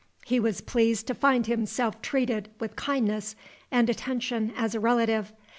[0.25, 3.35] He was pleased to find himself treated with kindness
[3.69, 5.31] and attention as a relative.